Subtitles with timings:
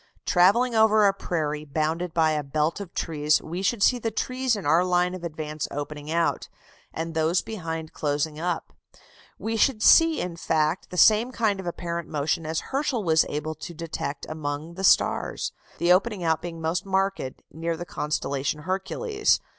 [0.25, 4.55] Travelling over a prairie bounded by a belt of trees, we should see the trees
[4.55, 6.49] in our line of advance opening out,
[6.91, 8.73] and those behind closing up;
[9.37, 13.53] we should see in fact the same kind of apparent motion as Herschel was able
[13.53, 17.21] to detect among the stars: the opening out being most marked
[17.51, 19.39] near the constellation Hercules.